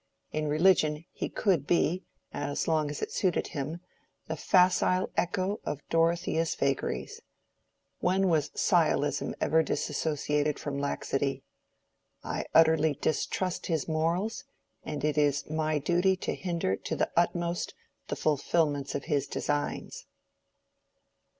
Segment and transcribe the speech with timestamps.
[0.31, 2.01] In religion he could be,
[2.33, 3.81] as long as it suited him,
[4.25, 7.21] the facile echo of Dorothea's vagaries.
[7.99, 11.43] When was sciolism ever dissociated from laxity?
[12.23, 14.43] I utterly distrust his morals,
[14.83, 17.75] and it is my duty to hinder to the utmost
[18.07, 20.07] the fulfilment of his designs."